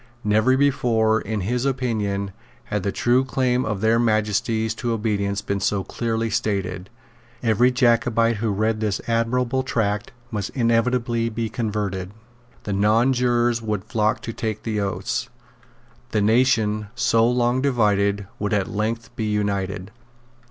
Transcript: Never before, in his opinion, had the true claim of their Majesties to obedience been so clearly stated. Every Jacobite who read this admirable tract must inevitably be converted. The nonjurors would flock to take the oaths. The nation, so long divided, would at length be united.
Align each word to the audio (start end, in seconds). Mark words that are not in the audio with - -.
Never 0.23 0.57
before, 0.57 1.21
in 1.21 1.41
his 1.41 1.63
opinion, 1.63 2.31
had 2.63 2.81
the 2.81 2.91
true 2.91 3.23
claim 3.23 3.63
of 3.63 3.81
their 3.81 3.99
Majesties 3.99 4.73
to 4.77 4.93
obedience 4.93 5.43
been 5.43 5.59
so 5.59 5.83
clearly 5.83 6.31
stated. 6.31 6.89
Every 7.43 7.69
Jacobite 7.69 8.37
who 8.37 8.49
read 8.49 8.79
this 8.79 8.99
admirable 9.07 9.61
tract 9.61 10.11
must 10.31 10.49
inevitably 10.55 11.29
be 11.29 11.49
converted. 11.49 12.13
The 12.63 12.73
nonjurors 12.73 13.61
would 13.61 13.83
flock 13.83 14.23
to 14.23 14.33
take 14.33 14.63
the 14.63 14.79
oaths. 14.79 15.29
The 16.09 16.21
nation, 16.23 16.87
so 16.95 17.29
long 17.29 17.61
divided, 17.61 18.25
would 18.39 18.53
at 18.53 18.71
length 18.71 19.15
be 19.15 19.25
united. 19.25 19.91